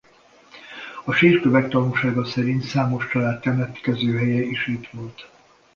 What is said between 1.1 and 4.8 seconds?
sírkövek tanúsága szerint számos család temetkezőhelye is